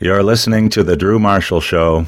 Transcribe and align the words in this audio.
You're 0.00 0.22
listening 0.22 0.68
to 0.70 0.84
The 0.84 0.96
Drew 0.96 1.18
Marshall 1.18 1.60
Show. 1.60 2.06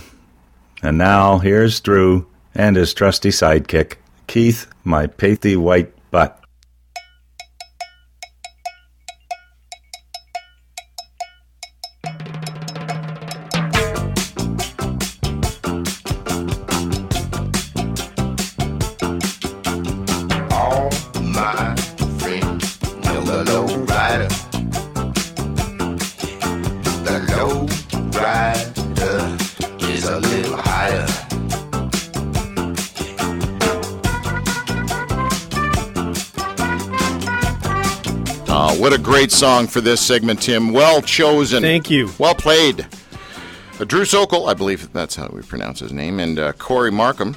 And 0.80 0.96
now, 0.96 1.38
here's 1.38 1.80
Drew 1.80 2.24
and 2.54 2.76
his 2.76 2.94
trusty 2.94 3.30
sidekick, 3.30 3.96
Keith, 4.28 4.68
my 4.84 5.08
pathy 5.08 5.56
white 5.56 5.92
butt. 6.12 6.39
Rider 27.42 29.36
is 29.80 30.04
a 30.04 30.20
little 30.20 30.56
higher. 30.56 31.06
Uh, 38.46 38.74
what 38.76 38.92
a 38.92 38.98
great 38.98 39.32
song 39.32 39.66
for 39.66 39.80
this 39.80 40.02
segment, 40.02 40.42
Tim. 40.42 40.72
Well 40.72 41.00
chosen. 41.00 41.62
Thank 41.62 41.90
you. 41.90 42.10
Well 42.18 42.34
played. 42.34 42.86
Uh, 43.78 43.84
Drew 43.84 44.04
Sokol, 44.04 44.46
I 44.46 44.54
believe 44.54 44.92
that's 44.92 45.16
how 45.16 45.30
we 45.32 45.40
pronounce 45.40 45.80
his 45.80 45.92
name, 45.94 46.20
and 46.20 46.38
uh, 46.38 46.52
Cory 46.52 46.90
Markum. 46.90 47.36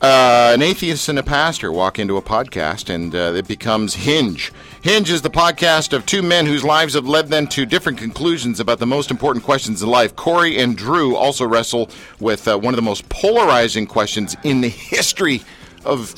Uh, 0.00 0.52
an 0.54 0.62
atheist 0.62 1.08
and 1.08 1.18
a 1.18 1.22
pastor 1.22 1.70
walk 1.70 1.98
into 1.98 2.16
a 2.16 2.22
podcast, 2.22 2.88
and 2.88 3.14
uh, 3.14 3.34
it 3.34 3.46
becomes 3.46 3.94
Hinge. 3.94 4.52
Hinge 4.84 5.10
is 5.10 5.22
the 5.22 5.30
podcast 5.30 5.94
of 5.94 6.04
two 6.04 6.22
men 6.22 6.44
whose 6.44 6.62
lives 6.62 6.92
have 6.92 7.08
led 7.08 7.28
them 7.28 7.46
to 7.46 7.64
different 7.64 7.96
conclusions 7.96 8.60
about 8.60 8.80
the 8.80 8.86
most 8.86 9.10
important 9.10 9.42
questions 9.42 9.82
in 9.82 9.88
life. 9.88 10.14
Cory 10.14 10.58
and 10.58 10.76
Drew 10.76 11.16
also 11.16 11.46
wrestle 11.46 11.88
with 12.20 12.46
uh, 12.46 12.58
one 12.58 12.74
of 12.74 12.76
the 12.76 12.82
most 12.82 13.08
polarizing 13.08 13.86
questions 13.86 14.36
in 14.44 14.60
the 14.60 14.68
history 14.68 15.40
of 15.86 16.14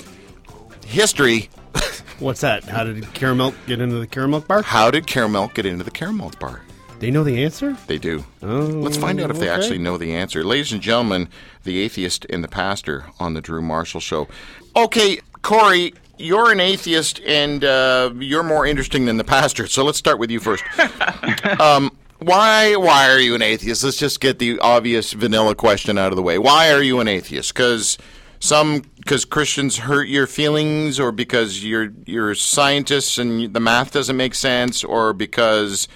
history. 0.85 1.49
What's 2.19 2.41
that? 2.41 2.65
How 2.65 2.83
did 2.83 3.15
caramel 3.15 3.55
get 3.69 3.81
into 3.81 4.01
the 4.01 4.07
caramel 4.09 4.41
bar? 4.41 4.63
How 4.63 4.91
did 4.91 5.07
caramel 5.07 5.53
get 5.55 5.65
into 5.65 5.85
the 5.85 5.93
caramel 5.93 6.33
bar? 6.41 6.63
They 6.99 7.13
know 7.13 7.23
the 7.23 7.45
answer? 7.45 7.77
They 7.87 7.99
do. 7.99 8.25
Oh, 8.43 8.57
Let's 8.63 8.97
find 8.97 9.21
out 9.21 9.31
if 9.31 9.39
they 9.39 9.49
actually 9.49 9.79
know 9.79 9.97
the 9.97 10.13
answer. 10.13 10.43
Ladies 10.43 10.73
and 10.73 10.83
gentlemen, 10.83 11.29
the 11.63 11.79
atheist 11.79 12.27
and 12.31 12.43
the 12.43 12.49
pastor 12.49 13.05
on 13.21 13.35
the 13.35 13.41
Drew 13.41 13.63
Marshall 13.63 14.01
Show. 14.01 14.27
Okay, 14.75 15.21
Cory, 15.43 15.95
you're 16.19 16.51
an 16.51 16.61
atheist 16.61 17.21
and 17.21 17.65
uh, 17.65 18.13
you're 18.19 18.43
more 18.43 18.67
interesting 18.67 19.07
than 19.07 19.17
the 19.17 19.25
pastor. 19.25 19.67
So 19.67 19.85
let's 19.85 19.99
start 19.99 20.19
with 20.19 20.31
you 20.31 20.41
first. 20.41 20.65
um, 21.61 21.97
why? 22.19 22.77
Why 22.77 23.11
are 23.11 23.19
you 23.19 23.35
an 23.35 23.43
atheist? 23.43 23.85
Let's 23.85 23.99
just 23.99 24.21
get 24.21 24.39
the 24.39 24.59
obvious 24.61 25.13
vanilla 25.13 25.55
question 25.55 25.99
out 25.99 26.13
of 26.13 26.17
the 26.17 26.23
way. 26.23 26.39
Why 26.39 26.73
are 26.73 26.83
you 26.83 27.01
an 27.01 27.09
atheist? 27.09 27.53
Because 27.53 27.99
some 28.41 28.83
because 28.97 29.25
Christians 29.25 29.79
hurt 29.79 30.09
your 30.09 30.27
feelings, 30.27 30.99
or 30.99 31.13
because 31.13 31.65
you're 31.65 31.93
you're 32.07 32.35
scientists 32.35 33.19
and 33.19 33.53
the 33.53 33.61
math 33.61 33.93
doesn't 33.93 34.17
make 34.17 34.35
sense, 34.35 34.83
or 34.83 35.13
because 35.13 35.89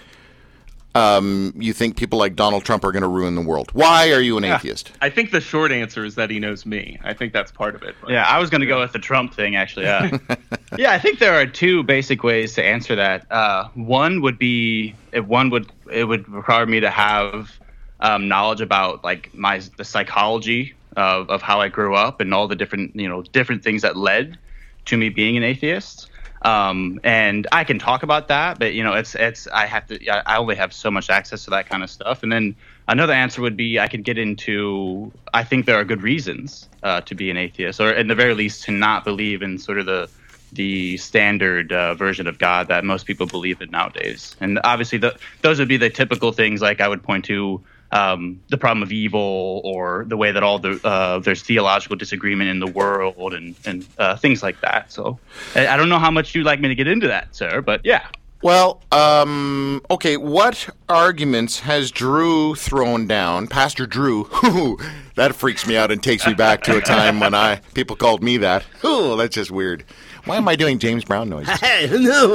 um, 0.95 1.53
you 1.57 1.73
think 1.73 1.97
people 1.97 2.19
like 2.19 2.35
Donald 2.35 2.65
Trump 2.65 2.85
are 2.85 2.91
going 2.93 3.03
to 3.03 3.09
ruin 3.09 3.35
the 3.37 3.41
world. 3.41 3.71
Why 3.73 4.13
are 4.13 4.21
you 4.21 4.37
an 4.39 4.45
atheist? 4.45 4.91
I 5.01 5.09
think 5.09 5.31
the 5.31 5.41
short 5.41 5.71
answer 5.71 6.05
is 6.05 6.17
that 6.17 6.31
he 6.31 6.41
knows 6.41 6.67
me. 6.67 6.99
I 7.05 7.15
think 7.15 7.33
that's 7.33 7.53
part 7.53 7.75
of 7.77 7.83
it. 7.83 7.95
but- 8.01 8.11
Yeah, 8.11 8.25
I 8.27 8.39
was 8.39 8.51
going 8.51 8.61
to 8.61 8.67
go 8.67 8.81
with 8.81 8.93
the 8.93 8.99
Trump 8.99 9.33
thing, 9.35 9.55
actually. 9.55 9.87
Yeah. 9.87 10.19
yeah, 10.77 10.91
I 10.93 10.99
think 10.99 11.21
there 11.21 11.35
are 11.35 11.47
two 11.47 11.83
basic 11.85 12.25
ways 12.25 12.55
to 12.55 12.65
answer 12.65 12.97
that. 12.97 13.31
Uh, 13.31 13.69
one 13.75 14.21
would 14.23 14.39
be 14.39 14.95
if 15.13 15.25
one 15.27 15.51
would 15.51 15.71
it 15.93 16.05
would 16.05 16.29
require 16.29 16.67
me 16.67 16.81
to 16.81 16.91
have 16.91 17.53
um, 18.01 18.27
knowledge 18.29 18.61
about 18.61 19.05
like 19.05 19.33
my 19.33 19.61
the 19.77 19.85
psychology 19.85 20.75
of, 20.97 21.31
of 21.31 21.41
how 21.41 21.61
I 21.61 21.69
grew 21.69 21.95
up 21.95 22.21
and 22.21 22.35
all 22.35 22.49
the 22.49 22.57
different 22.57 22.97
you 22.97 23.09
know 23.09 23.23
different 23.23 23.63
things 23.63 23.83
that 23.83 23.97
led 23.97 24.39
to 24.87 24.97
me 24.97 25.09
being 25.09 25.37
an 25.37 25.45
atheist. 25.45 26.10
Um, 26.43 27.01
and 27.05 27.47
I 27.53 27.65
can 27.65 27.79
talk 27.79 28.03
about 28.03 28.29
that, 28.29 28.59
but 28.59 28.73
you 28.73 28.83
know, 28.83 28.95
it's 28.95 29.15
it's 29.15 29.47
I 29.49 29.67
have 29.67 29.87
to 29.89 30.09
I 30.09 30.37
only 30.39 30.57
have 30.57 30.73
so 30.73 30.91
much 30.91 31.11
access 31.11 31.45
to 31.45 31.51
that 31.51 31.69
kind 31.69 31.83
of 31.83 31.91
stuff. 31.91 32.23
And 32.23 32.33
then 32.33 32.57
another 32.89 33.13
answer 33.13 33.43
would 33.43 33.57
be 33.57 33.79
I 33.79 33.89
could 33.89 34.05
get 34.05 34.17
into 34.17 35.13
I 35.35 35.45
think 35.45 35.67
there 35.67 35.77
are 35.77 35.85
good 35.85 36.03
reasons 36.03 36.69
uh, 36.83 37.03
to 37.03 37.15
be 37.15 37.31
an 37.31 37.37
atheist, 37.37 37.81
or 37.81 37.89
at 37.89 38.09
the 38.09 38.15
very 38.15 38.35
least 38.35 38.65
to 38.65 38.73
not 38.73 39.05
believe 39.05 39.43
in 39.43 39.59
sort 39.59 39.79
of 39.79 39.87
the 39.87 40.09
the 40.53 40.97
standard 40.97 41.73
uh, 41.73 41.95
version 41.95 42.27
of 42.27 42.39
God 42.39 42.69
that 42.69 42.85
most 42.85 43.07
people 43.07 43.27
believe 43.27 43.61
in 43.61 43.71
nowadays. 43.71 44.35
And 44.41 44.59
obviously, 44.65 44.99
the, 44.99 45.17
those 45.43 45.59
would 45.59 45.69
be 45.69 45.77
the 45.77 45.91
typical 45.91 46.33
things 46.33 46.61
like 46.61 46.81
I 46.81 46.89
would 46.89 47.03
point 47.03 47.27
to 47.27 47.63
um, 47.93 48.41
the 48.49 48.59
problem 48.59 48.83
of 48.83 48.93
evil 48.93 49.61
or 49.65 50.05
the 50.07 50.17
way 50.17 50.33
that 50.33 50.43
all 50.43 50.59
the 50.59 50.81
uh, 50.85 51.19
there's 51.19 51.43
theological 51.43 51.97
disagreement 51.97 52.51
in 52.51 52.61
the 52.61 52.67
world 52.67 53.35
and 53.35 53.55
and 53.65 53.87
uh, 53.99 54.17
things 54.17 54.43
like 54.43 54.61
that. 54.61 54.93
So 54.93 55.19
I, 55.55 55.69
I 55.69 55.77
don't 55.77 55.89
know 55.89 55.99
how 55.99 56.11
much 56.11 56.35
you'd 56.35 56.47
like 56.47 56.61
me 56.61 56.69
to 56.69 56.75
get 56.75 56.87
into 56.87 57.09
that, 57.09 57.35
sir, 57.35 57.61
but 57.61 57.81
yeah. 57.85 58.07
Well, 58.43 58.81
um, 58.91 59.83
okay. 59.91 60.17
What 60.17 60.71
arguments 60.89 61.61
has 61.61 61.91
Drew 61.91 62.55
thrown 62.55 63.07
down, 63.07 63.49
Pastor 63.49 63.87
Drew? 63.87 64.31
that 65.15 65.35
freaks 65.35 65.67
me 65.67 65.77
out 65.77 65.91
and 65.91 66.03
takes 66.03 66.27
me 66.27 66.33
back 66.33 66.63
to 66.63 66.79
a 66.79 66.81
time 66.81 67.21
when 67.21 67.35
I 67.35 67.57
people 67.75 67.97
called 67.97 68.23
me 68.23 68.39
that. 68.39 68.65
Oh, 68.83 69.17
that's 69.17 69.35
just 69.35 69.51
weird. 69.51 69.85
Why 70.25 70.37
am 70.37 70.49
I 70.49 70.57
doing 70.57 70.79
James 70.79 71.05
Brown 71.05 71.29
noises? 71.29 71.61
Hey, 71.61 71.87
no. 71.91 72.35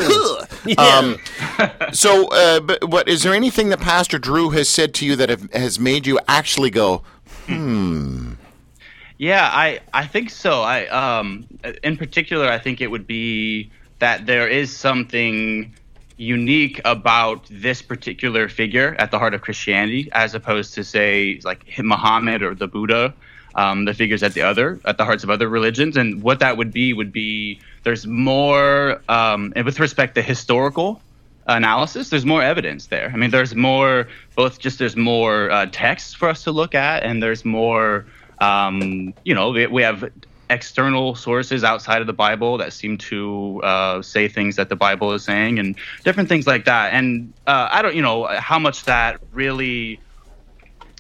Um, 0.77 1.17
so, 1.94 2.28
uh, 2.29 2.59
but 2.59 3.07
is 3.07 3.23
there 3.23 3.34
anything 3.34 3.69
that 3.69 3.79
Pastor 3.79 4.18
Drew 4.18 4.51
has 4.51 4.69
said 4.69 4.94
to 4.96 5.06
you 5.06 5.16
that 5.16 5.29
have, 5.29 5.51
has 5.53 5.79
made 5.79 6.07
you 6.07 6.19
actually 6.28 6.69
go, 6.69 7.03
hmm? 7.47 8.34
Yeah, 9.18 9.50
I 9.51 9.79
I 9.94 10.06
think 10.07 10.29
so. 10.29 10.62
I 10.62 10.88
um 10.88 11.47
in 11.84 11.96
particular 11.96 12.50
I 12.50 12.59
think 12.59 12.81
it 12.81 12.91
would 12.91 13.07
be 13.07 13.72
that 14.00 14.25
there 14.25 14.47
is 14.47 14.75
something 14.75 15.73
unique 16.18 16.81
about 16.85 17.46
this 17.50 17.81
particular 17.81 18.47
figure 18.50 18.96
at 19.00 19.12
the 19.12 19.19
heart 19.19 19.34
of 19.34 19.41
Christianity 19.41 20.09
as 20.12 20.34
opposed 20.34 20.73
to 20.73 20.84
say 20.84 21.40
like 21.44 21.66
Muhammad 21.79 22.41
or 22.41 22.56
the 22.56 22.67
Buddha 22.67 23.13
um, 23.56 23.85
the 23.85 23.94
figures 23.94 24.22
at 24.22 24.34
the 24.34 24.41
other 24.41 24.79
at 24.85 24.97
the 24.97 25.06
hearts 25.06 25.23
of 25.23 25.29
other 25.29 25.47
religions 25.47 25.97
and 25.97 26.22
what 26.22 26.40
that 26.40 26.57
would 26.57 26.72
be 26.72 26.94
would 26.94 27.12
be 27.12 27.59
there's 27.84 28.06
more 28.06 29.02
um, 29.09 29.53
and 29.56 29.66
with 29.66 29.79
respect 29.79 30.16
to 30.16 30.22
historical 30.22 31.02
analysis 31.47 32.09
there's 32.09 32.25
more 32.25 32.41
evidence 32.41 32.88
there 32.88 33.11
i 33.13 33.17
mean 33.17 33.29
there's 33.29 33.56
more 33.56 34.07
both 34.35 34.59
just 34.59 34.79
there's 34.79 34.95
more 34.95 35.51
uh, 35.51 35.66
text 35.72 36.17
for 36.17 36.28
us 36.28 36.44
to 36.44 36.51
look 36.51 36.73
at 36.73 37.03
and 37.03 37.22
there's 37.22 37.45
more 37.45 38.06
um, 38.39 39.13
you 39.23 39.33
know 39.33 39.51
we, 39.51 39.67
we 39.67 39.81
have 39.81 40.11
external 40.50 41.16
sources 41.16 41.63
outside 41.63 42.01
of 42.01 42.07
the 42.07 42.13
bible 42.13 42.57
that 42.57 42.73
seem 42.73 42.97
to 42.97 43.61
uh, 43.63 44.01
say 44.01 44.28
things 44.28 44.55
that 44.55 44.69
the 44.69 44.75
bible 44.75 45.11
is 45.13 45.23
saying 45.23 45.59
and 45.59 45.75
different 46.03 46.29
things 46.29 46.47
like 46.47 46.66
that 46.66 46.94
and 46.94 47.34
uh, 47.47 47.67
i 47.72 47.81
don't 47.81 47.95
you 47.95 48.01
know 48.01 48.25
how 48.25 48.59
much 48.59 48.84
that 48.85 49.19
really 49.31 50.00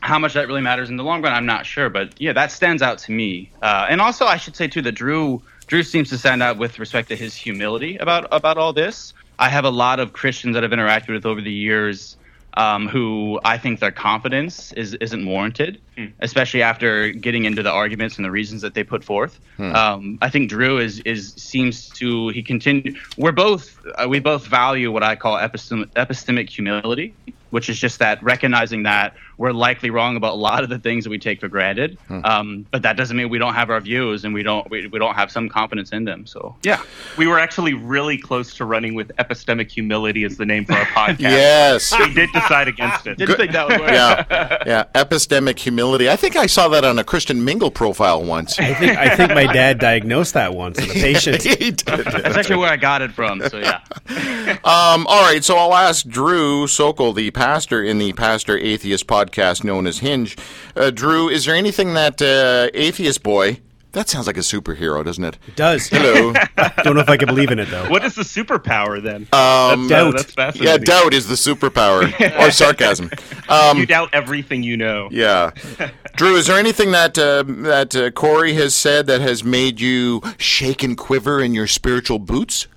how 0.05 0.19
much 0.19 0.33
that 0.33 0.47
really 0.47 0.61
matters 0.61 0.89
in 0.89 0.97
the 0.97 1.03
long 1.03 1.23
run, 1.23 1.33
I'm 1.33 1.47
not 1.47 1.65
sure, 1.65 1.89
but 1.89 2.21
yeah, 2.21 2.33
that 2.33 2.51
stands 2.51 2.83
out 2.83 2.99
to 2.99 3.11
me. 3.11 3.49
Uh, 3.61 3.87
and 3.89 3.99
also, 3.99 4.25
I 4.25 4.37
should 4.37 4.55
say 4.55 4.67
too 4.67 4.83
that 4.83 4.91
Drew 4.91 5.41
Drew 5.67 5.81
seems 5.81 6.09
to 6.09 6.17
stand 6.19 6.43
out 6.43 6.57
with 6.57 6.77
respect 6.77 7.07
to 7.09 7.15
his 7.15 7.35
humility 7.35 7.97
about 7.97 8.27
about 8.31 8.57
all 8.57 8.71
this. 8.71 9.13
I 9.39 9.49
have 9.49 9.65
a 9.65 9.69
lot 9.69 9.99
of 9.99 10.13
Christians 10.13 10.53
that 10.53 10.63
I've 10.63 10.71
interacted 10.71 11.13
with 11.13 11.25
over 11.25 11.41
the 11.41 11.51
years 11.51 12.17
um, 12.55 12.87
who 12.87 13.39
I 13.43 13.57
think 13.57 13.79
their 13.79 13.91
confidence 13.91 14.71
is 14.73 14.93
isn't 14.95 15.25
warranted, 15.25 15.81
especially 16.19 16.61
after 16.61 17.09
getting 17.11 17.45
into 17.45 17.63
the 17.63 17.71
arguments 17.71 18.17
and 18.17 18.25
the 18.25 18.31
reasons 18.31 18.61
that 18.61 18.73
they 18.73 18.83
put 18.83 19.03
forth. 19.03 19.39
Um, 19.59 20.17
I 20.21 20.29
think 20.29 20.49
Drew 20.49 20.77
is 20.79 20.99
is 21.01 21.33
seems 21.37 21.89
to 21.91 22.29
he 22.29 22.41
continue. 22.43 22.95
We're 23.17 23.31
both 23.31 23.79
uh, 23.97 24.07
we 24.07 24.19
both 24.19 24.45
value 24.47 24.91
what 24.91 25.03
I 25.03 25.15
call 25.15 25.35
epistem- 25.37 25.85
epistemic 25.93 26.49
humility, 26.49 27.13
which 27.51 27.69
is 27.69 27.79
just 27.79 27.99
that 27.99 28.21
recognizing 28.23 28.83
that 28.83 29.15
we're 29.37 29.51
likely 29.51 29.89
wrong 29.89 30.15
about 30.15 30.31
a 30.33 30.37
lot 30.37 30.63
of 30.63 30.69
the 30.69 30.79
things 30.79 31.03
that 31.03 31.09
we 31.09 31.17
take 31.19 31.41
for 31.41 31.49
granted. 31.49 31.97
Um, 32.09 32.65
but 32.71 32.81
that 32.83 32.95
doesn't 32.95 33.17
mean 33.17 33.27
we 33.29 33.37
don't 33.37 33.53
have 33.53 33.69
our 33.69 33.81
views 33.81 34.23
and 34.23 34.33
we 34.33 34.43
don't 34.43 34.69
we, 34.69 34.87
we 34.87 34.97
don't 34.99 35.15
have 35.15 35.29
some 35.31 35.49
confidence 35.49 35.91
in 35.91 36.05
them. 36.05 36.25
So 36.25 36.55
yeah, 36.63 36.81
We 37.17 37.27
were 37.27 37.37
actually 37.39 37.73
really 37.73 38.17
close 38.17 38.53
to 38.55 38.65
running 38.65 38.93
with 38.95 39.09
epistemic 39.17 39.69
humility 39.71 40.23
as 40.23 40.37
the 40.37 40.45
name 40.45 40.65
for 40.65 40.73
our 40.73 40.85
podcast. 40.99 41.19
yes? 41.19 41.93
We 41.99 42.13
did 42.13 42.31
decide 42.33 42.67
against 42.69 43.07
it. 43.07 43.17
didn't 43.17 43.35
think 43.37 43.51
that 43.51 43.67
would 43.67 43.79
work. 43.81 43.89
yeah, 43.91 44.57
yeah. 44.65 44.83
Epistemic 44.95 45.59
humility. 45.59 45.84
I 45.93 46.15
think 46.15 46.35
I 46.35 46.45
saw 46.47 46.67
that 46.69 46.83
on 46.83 46.99
a 46.99 47.03
Christian 47.03 47.43
Mingle 47.45 47.71
profile 47.71 48.23
once. 48.23 48.59
I 48.59 48.73
think 48.73 48.97
I 48.97 49.15
think 49.15 49.33
my 49.33 49.51
dad 49.51 49.79
diagnosed 49.79 50.33
that 50.33 50.53
once 50.53 50.77
in 50.77 50.89
a 50.89 50.93
patient. 50.93 51.43
He 51.55 51.71
did. 51.71 51.79
That's 51.79 52.35
actually 52.35 52.57
where 52.57 52.71
I 52.71 52.75
got 52.77 53.01
it 53.01 53.11
from. 53.11 53.41
So 53.49 53.59
yeah. 53.59 53.81
Um, 54.63 55.05
all 55.07 55.21
right, 55.21 55.43
so 55.43 55.57
I'll 55.57 55.73
ask 55.73 56.07
Drew 56.07 56.67
Sokol, 56.67 57.13
the 57.13 57.31
pastor 57.31 57.83
in 57.83 57.97
the 57.97 58.13
Pastor 58.13 58.57
Atheist 58.57 59.05
podcast 59.07 59.63
known 59.63 59.85
as 59.87 59.99
Hinge. 59.99 60.35
Uh, 60.75 60.91
Drew, 60.91 61.29
is 61.29 61.45
there 61.45 61.55
anything 61.55 61.93
that 61.95 62.21
uh, 62.21 62.69
atheist 62.73 63.21
boy 63.23 63.59
That 63.95 64.09
sounds 64.09 64.27
like 64.27 64.35
a 64.35 64.41
superhero, 64.41 65.05
doesn't 65.05 65.23
it? 65.23 65.37
It 65.47 65.55
does. 65.55 65.87
Hello. 65.87 66.33
Don't 66.83 66.95
know 66.95 67.01
if 67.01 67.07
I 67.07 67.15
can 67.15 67.29
believe 67.29 67.49
in 67.49 67.59
it 67.59 67.69
though. 67.69 67.89
What 67.89 68.03
is 68.03 68.15
the 68.15 68.23
superpower 68.23 69.01
then? 69.01 69.21
Um, 69.31 69.87
that's, 69.87 69.89
uh, 69.89 70.11
doubt. 70.11 70.33
that's 70.35 70.59
yeah, 70.59 70.75
doubt 70.75 71.13
is 71.13 71.29
the 71.29 71.35
superpower 71.35 72.11
or 72.45 72.51
sarcasm. 72.51 73.09
Um, 73.47 73.77
you 73.77 73.85
doubt 73.85 74.09
everything 74.11 74.63
you 74.63 74.75
know. 74.75 75.07
yeah, 75.13 75.51
Drew, 76.17 76.35
is 76.35 76.47
there 76.47 76.59
anything 76.59 76.91
that 76.91 77.17
uh, 77.17 77.43
that 77.43 77.95
uh, 77.95 78.11
Cory 78.11 78.51
has 78.55 78.75
said 78.75 79.07
that 79.07 79.21
has 79.21 79.45
made 79.45 79.79
you 79.79 80.21
shake 80.37 80.83
and 80.83 80.97
quiver 80.97 81.39
in 81.39 81.53
your 81.53 81.65
spiritual 81.65 82.19
boots? 82.19 82.67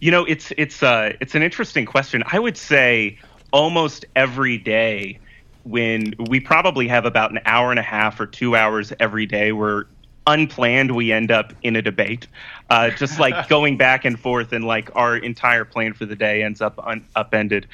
You 0.00 0.10
know, 0.10 0.24
it's 0.24 0.50
it's 0.56 0.82
uh 0.82 1.12
it's 1.20 1.34
an 1.34 1.42
interesting 1.42 1.84
question. 1.84 2.22
I 2.26 2.38
would 2.38 2.56
say 2.56 3.18
almost 3.52 4.06
every 4.16 4.56
day 4.56 5.18
when 5.64 6.14
we 6.30 6.40
probably 6.40 6.88
have 6.88 7.04
about 7.04 7.32
an 7.32 7.40
hour 7.44 7.68
and 7.70 7.78
a 7.78 7.82
half 7.82 8.18
or 8.18 8.26
two 8.26 8.56
hours 8.56 8.94
every 8.98 9.26
day 9.26 9.52
where 9.52 9.86
unplanned 10.28 10.94
we 10.94 11.10
end 11.10 11.32
up 11.32 11.52
in 11.62 11.74
a 11.74 11.82
debate. 11.82 12.28
Uh, 12.70 12.90
just 12.90 13.18
like 13.18 13.48
going 13.56 13.76
back 13.76 14.04
and 14.04 14.20
forth 14.20 14.52
and 14.52 14.64
like 14.64 14.94
our 14.94 15.16
entire 15.16 15.64
plan 15.64 15.92
for 15.92 16.06
the 16.06 16.14
day 16.14 16.42
ends 16.42 16.60
up 16.60 16.78
un- 16.86 17.04
upended. 17.16 17.66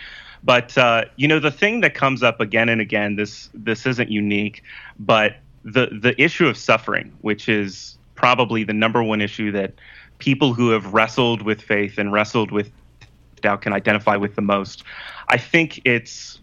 But 0.42 0.76
uh, 0.78 1.04
you 1.16 1.28
know 1.28 1.40
the 1.40 1.50
thing 1.50 1.80
that 1.82 1.94
comes 1.94 2.22
up 2.22 2.40
again 2.40 2.68
and 2.68 2.80
again 2.80 3.16
this 3.16 3.50
this 3.54 3.86
isn't 3.86 4.10
unique 4.10 4.62
but 4.98 5.36
the 5.64 5.88
the 6.00 6.14
issue 6.20 6.46
of 6.46 6.58
suffering 6.58 7.10
which 7.22 7.48
is 7.48 7.96
probably 8.14 8.64
the 8.64 8.74
number 8.74 9.02
one 9.02 9.22
issue 9.22 9.50
that 9.52 9.72
people 10.18 10.52
who 10.52 10.70
have 10.70 10.92
wrestled 10.92 11.42
with 11.42 11.60
faith 11.60 11.98
and 11.98 12.12
wrestled 12.12 12.50
with 12.50 12.70
doubt 13.44 13.62
can 13.62 13.72
identify 13.72 14.16
with 14.16 14.34
the 14.34 14.42
most. 14.42 14.82
I 15.28 15.38
think 15.38 15.80
it's 15.84 16.40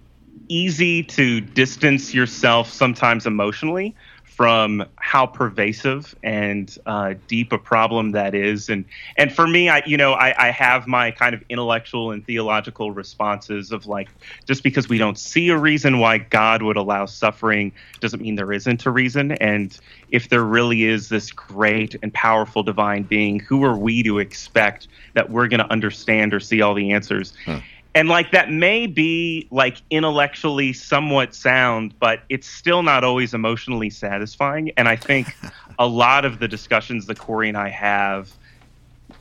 easy 0.47 1.03
to 1.03 1.41
distance 1.41 2.13
yourself 2.13 2.71
sometimes 2.71 3.25
emotionally 3.25 3.95
from 4.35 4.83
how 4.95 5.25
pervasive 5.25 6.15
and 6.23 6.77
uh, 6.85 7.13
deep 7.27 7.51
a 7.51 7.57
problem 7.57 8.11
that 8.11 8.33
is, 8.33 8.69
and 8.69 8.85
and 9.17 9.31
for 9.31 9.45
me, 9.45 9.67
I 9.67 9.83
you 9.85 9.97
know 9.97 10.13
I, 10.13 10.47
I 10.47 10.51
have 10.51 10.87
my 10.87 11.11
kind 11.11 11.35
of 11.35 11.43
intellectual 11.49 12.11
and 12.11 12.25
theological 12.25 12.91
responses 12.91 13.73
of 13.73 13.87
like 13.87 14.07
just 14.47 14.63
because 14.63 14.87
we 14.87 14.97
don't 14.97 15.19
see 15.19 15.49
a 15.49 15.57
reason 15.57 15.99
why 15.99 16.17
God 16.17 16.61
would 16.61 16.77
allow 16.77 17.05
suffering 17.05 17.73
doesn't 17.99 18.21
mean 18.21 18.35
there 18.35 18.53
isn't 18.53 18.85
a 18.85 18.89
reason, 18.89 19.33
and 19.33 19.77
if 20.11 20.29
there 20.29 20.43
really 20.43 20.85
is 20.85 21.09
this 21.09 21.29
great 21.31 21.95
and 22.01 22.13
powerful 22.13 22.63
divine 22.63 23.03
being, 23.03 23.39
who 23.41 23.65
are 23.65 23.77
we 23.77 24.01
to 24.03 24.19
expect 24.19 24.87
that 25.13 25.29
we're 25.29 25.49
going 25.49 25.59
to 25.59 25.69
understand 25.69 26.33
or 26.33 26.39
see 26.39 26.61
all 26.61 26.73
the 26.73 26.91
answers? 26.91 27.33
And 27.93 28.07
like 28.07 28.31
that 28.31 28.49
may 28.49 28.87
be 28.87 29.47
like 29.51 29.81
intellectually 29.89 30.73
somewhat 30.73 31.35
sound 31.35 31.93
but 31.99 32.23
it's 32.29 32.47
still 32.47 32.83
not 32.83 33.03
always 33.03 33.33
emotionally 33.33 33.89
satisfying. 33.89 34.71
And 34.77 34.87
i 34.87 34.95
think 34.95 35.35
a 35.79 35.87
lot 35.87 36.25
of 36.25 36.39
the 36.39 36.47
discussions 36.47 37.05
that 37.07 37.19
cory 37.19 37.49
and 37.49 37.57
i 37.57 37.69
have 37.69 38.31